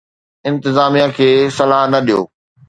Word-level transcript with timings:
انتظاميا 0.49 1.05
کي 1.17 1.29
صلاح 1.57 1.83
نه 1.91 1.99
ڏيو. 2.05 2.21